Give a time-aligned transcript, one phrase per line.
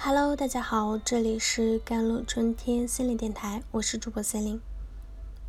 [0.00, 4.60] Hello，大家好，这里是甘露春天心理电台，我是主播森林。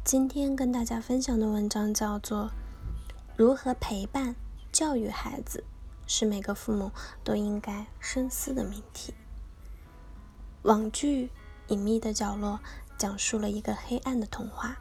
[0.04, 2.46] 今天跟大家分享的文章叫做
[3.38, 4.36] 《如何陪伴
[4.72, 5.64] 教育孩子》，
[6.12, 6.92] 是每个父母
[7.24, 9.14] 都应该深思的命题。
[10.64, 11.28] 网剧
[11.68, 12.60] 《隐秘的角落》
[12.98, 14.80] 讲述了一个黑暗的童话。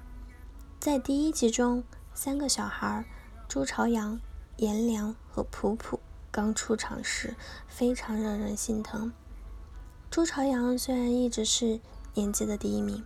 [0.80, 3.04] 在第一集中，三个小孩
[3.46, 4.18] 朱朝阳、
[4.56, 6.00] 颜良和普普
[6.30, 7.34] 刚出场时，
[7.68, 9.12] 非常惹人心疼。
[10.10, 11.78] 朱朝阳虽然一直是
[12.14, 13.04] 年级的第一名，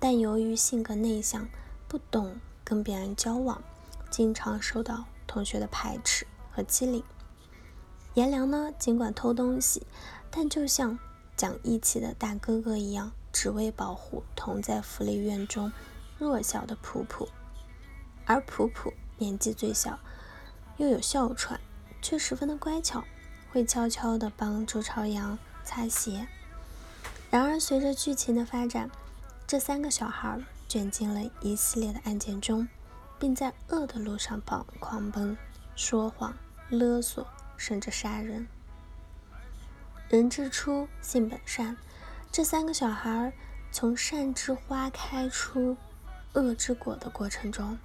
[0.00, 1.46] 但由于性格内向，
[1.86, 3.62] 不懂跟别人交往，
[4.10, 7.04] 经常受到同学的排斥和欺凌。
[8.14, 9.86] 颜良呢，尽管偷东西，
[10.30, 10.98] 但就像
[11.36, 15.70] 讲义气的大哥哥一样，只为保护同在福利院中
[16.16, 17.28] 弱小的普普。
[18.24, 19.98] 而普普年纪最小，
[20.78, 21.60] 又有哮喘，
[22.00, 23.04] 却十分的乖巧，
[23.52, 26.26] 会悄悄地帮朱朝阳擦鞋。
[27.30, 28.90] 然而，随着剧情的发展，
[29.46, 32.66] 这三个小孩卷进了一系列的案件中，
[33.18, 35.36] 并在恶的路上跑，狂奔、
[35.76, 36.34] 说谎、
[36.70, 37.26] 勒索，
[37.56, 38.46] 甚至杀人。
[40.08, 41.76] 人之初，性本善。
[42.32, 43.32] 这三个小孩
[43.70, 45.76] 从善之花开出
[46.32, 47.78] 恶之果的过程中，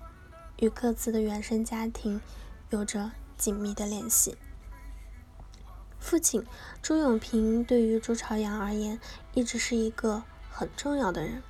[0.59, 2.21] 与各自的原生家庭
[2.69, 4.37] 有着紧密的联系。
[6.03, 6.45] 父亲
[6.81, 8.99] 朱永平对于朱朝阳而言，
[9.33, 11.41] 一直是一个很重要的人。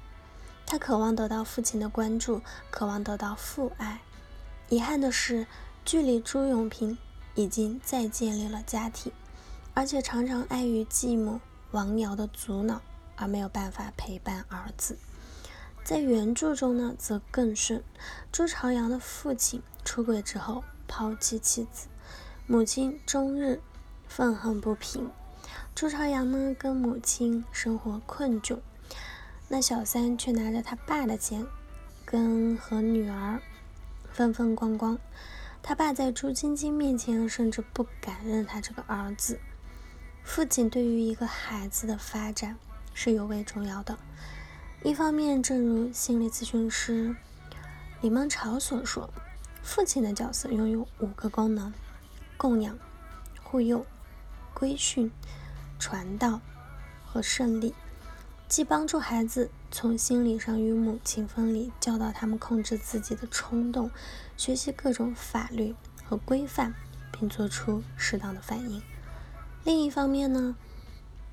[0.68, 4.02] 他渴望得到父亲的关注，渴望得到父爱。
[4.70, 5.48] 遗憾的是，
[5.84, 6.96] 距离朱永平
[7.34, 9.12] 已经再建立了家庭，
[9.74, 12.80] 而且常常碍于继母王瑶的阻挠，
[13.16, 15.00] 而没有办法陪伴儿子。
[15.84, 17.84] 在原著中呢，则更甚。
[18.32, 21.88] 朱朝阳的父亲出轨之后，抛弃妻子，
[22.46, 23.60] 母亲终日。
[24.16, 25.10] 愤恨不平，
[25.74, 28.60] 朱朝阳呢跟母亲生活困窘，
[29.48, 31.44] 那小三却拿着他爸的钱，
[32.06, 33.42] 跟和女儿
[34.12, 35.00] 风风光光。
[35.64, 39.40] 他爸在朱晶晶面前甚至不敢认他这个儿子。
[40.24, 42.56] 父亲对于一个孩子的发展
[42.94, 43.98] 是尤为重要的。
[44.84, 47.16] 一方面，正如心理咨询师
[48.02, 49.12] 李梦潮所说，
[49.64, 51.74] 父亲的角色拥有五个功能：
[52.38, 52.78] 供养、
[53.42, 53.84] 护佑。
[54.54, 55.12] 规训、
[55.80, 56.42] 传道
[57.06, 57.74] 和胜利，
[58.48, 63.90] 既帮助孩子从心理上与母亲分离，教导他们控制自己的冲动，
[64.38, 65.76] 学习各种法律
[66.06, 66.74] 和规范，
[67.12, 68.82] 并做出适当的反应；
[69.64, 70.56] 另一方面呢，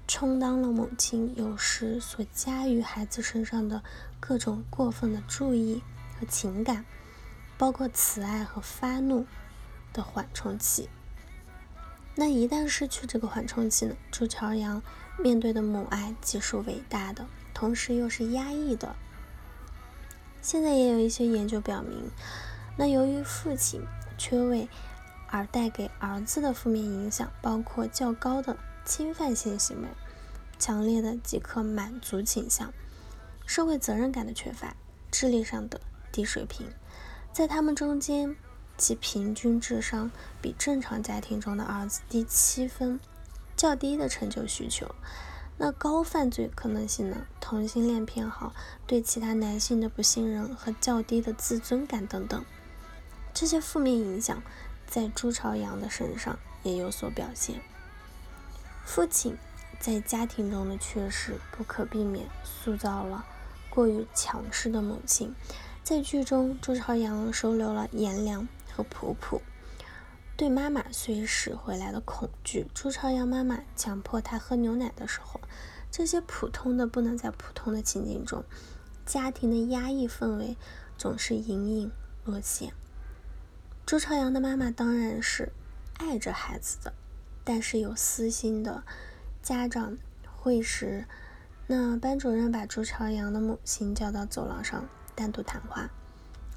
[0.09, 3.83] 充当了母亲有时所加于孩子身上的
[4.19, 5.83] 各种过分的注意
[6.19, 6.85] 和情感，
[7.57, 9.27] 包括慈爱和发怒
[9.93, 10.89] 的缓冲器。
[12.16, 13.94] 那一旦失去这个缓冲期呢？
[14.10, 14.82] 朱朝阳
[15.19, 18.94] 面对的母爱既是伟大的，同时又是压抑的。
[20.43, 22.10] 现在也有一些研究表明，
[22.76, 23.81] 那由于父亲
[24.19, 24.69] 缺位
[25.28, 29.88] 而带给儿子的负面影响，包括较高的侵犯性行为、
[30.59, 32.72] 强烈的即刻满足倾向、
[33.47, 34.75] 社会责任感的缺乏、
[35.10, 36.66] 智力上的低水平，
[37.32, 38.37] 在他们中间。
[38.81, 40.11] 其平均智商
[40.41, 42.99] 比正常家庭中的儿子低七分，
[43.55, 44.95] 较低的成就需求，
[45.59, 47.27] 那高犯罪可能性呢？
[47.41, 48.55] 同性恋偏好，
[48.87, 52.43] 对其他男性的不信任和较低的自尊感等等，
[53.35, 54.43] 这些负面影响
[54.87, 57.61] 在朱朝阳的身上也有所表现。
[58.87, 59.37] 父亲
[59.79, 63.27] 在家庭中的缺失不可避免塑造了
[63.69, 65.35] 过于强势的母亲。
[65.83, 68.49] 在剧中，朱朝阳收留了颜良。
[68.75, 69.43] 和普普
[70.37, 75.39] 对妈妈随时回来的恐惧，朱朝阳妈妈强迫他喝牛奶的时候，
[75.91, 78.43] 这些普通的不能在普通的情景中，
[79.05, 80.57] 家庭的压抑氛围
[80.97, 81.93] 总是隐隐
[82.25, 82.73] 若现。
[83.85, 85.53] 朱朝阳的妈妈当然是
[85.99, 86.95] 爱着孩子的，
[87.45, 88.83] 但是有私心的。
[89.43, 91.07] 家长会时，
[91.66, 95.91] 那班主任把朱朝阳的母亲叫到走廊上单独谈话，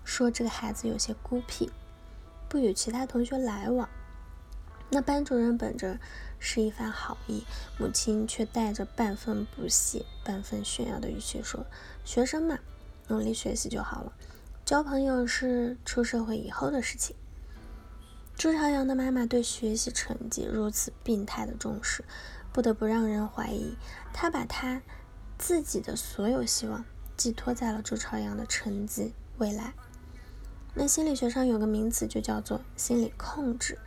[0.05, 1.69] 说这个孩子有些孤僻。
[2.53, 3.89] 不与其他同学来往，
[4.91, 5.97] 那班主任本着
[6.37, 7.43] 是一番好意，
[7.79, 11.65] 母亲却带着半分不屑、半分炫耀的语气说
[12.05, 12.59] ：“学生嘛，
[13.07, 14.13] 努力学习就好了，
[14.63, 17.15] 交朋友是出社会以后的事情。”
[18.37, 22.05] 朱朝阳的妈妈对学习成绩如此病态的重视，
[22.51, 23.75] 不得不让人怀疑，
[24.13, 24.83] 她把她
[25.39, 26.85] 自己的所有希望
[27.17, 29.73] 寄托在了朱朝阳的成绩未来。
[30.75, 33.77] 那心理学上有个名词，就叫做心理控制，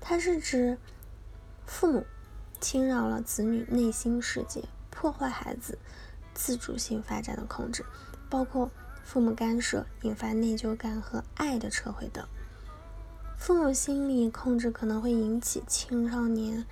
[0.00, 0.76] 它是指
[1.66, 2.04] 父母
[2.60, 5.78] 侵扰了子女内心世界，破坏孩子
[6.34, 7.84] 自主性发展的控制，
[8.28, 8.70] 包括
[9.02, 12.26] 父母干涉引发内疚感和爱的撤回等。
[13.38, 16.66] 父母心理控制可能会引起青少年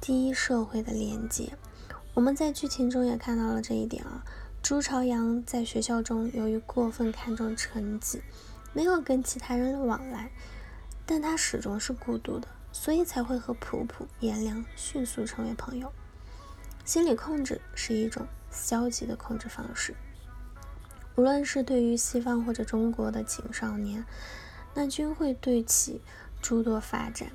[0.00, 1.56] 低社会的连接。
[2.14, 4.24] 我们在剧情中也看到了这一点啊。
[4.62, 8.22] 朱朝阳在学校中由于过分看重成绩，
[8.74, 10.30] 没有跟其他人往来，
[11.06, 12.48] 但他始终是孤独的。
[12.72, 15.92] 所以才会和普普、颜良迅速成为朋友。
[16.84, 19.94] 心理控制是一种消极的控制方式，
[21.14, 24.04] 无论是对于西方或者中国的青少年，
[24.74, 26.02] 那均会对其
[26.42, 27.30] 诸多发展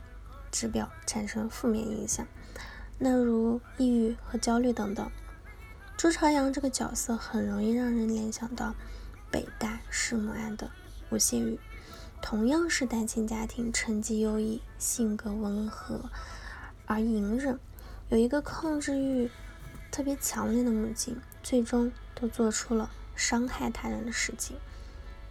[0.51, 2.27] 指标产生负面影响。
[2.97, 5.09] 那如抑郁和焦虑等等。
[5.95, 8.75] 朱朝阳这个角色很容易让人联想到
[9.31, 10.69] 北大弑母案的
[11.09, 11.59] 吴谢宇。
[12.21, 16.09] 同样是单亲家庭，成绩优异，性格温和
[16.85, 17.57] 而隐忍，
[18.09, 19.31] 有一个控制欲
[19.89, 24.57] 特别强烈的母亲，最终都做出了伤害他人的事情。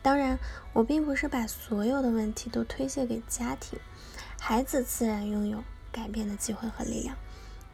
[0.01, 0.39] 当然，
[0.73, 3.79] 我并不是把所有的问题都推卸给家庭，
[4.41, 7.17] 孩子自然拥有改变的机会和力量。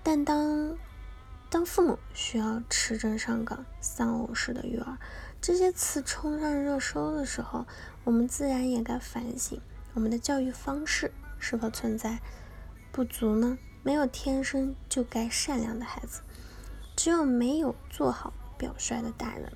[0.03, 0.77] 但当
[1.55, 4.99] 当父母需要持证上岗、丧偶式的育儿。
[5.41, 7.65] 这些词冲上热搜的时候，
[8.03, 9.61] 我们自然也该反省
[9.93, 12.19] 我们的教育方式是否存在
[12.91, 13.57] 不足呢？
[13.85, 16.23] 没有天生就该善良的孩子，
[16.97, 19.53] 只有没有做好表率的大人。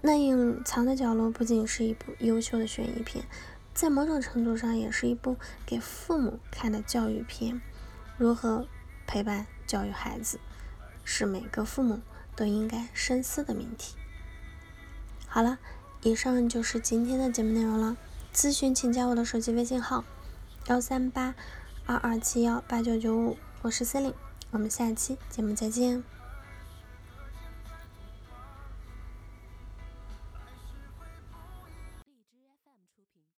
[0.00, 3.26] 那隐藏的角落不仅是一部优秀的悬疑片，
[3.74, 5.36] 在某种程度上也是一部
[5.66, 7.60] 给父母看的教育片。
[8.16, 8.66] 如何
[9.06, 10.38] 陪伴教育孩子，
[11.04, 12.00] 是每个父母
[12.34, 13.94] 都应该深思的命题。
[15.26, 15.58] 好了，
[16.02, 17.96] 以上就是今天的节目内容了。
[18.34, 20.04] 咨询请加我的手机微信号：
[20.66, 21.34] 幺三八
[21.86, 24.16] 二二七幺八九九五，我是 c e l i n e
[24.50, 26.15] 我们下期节目再见。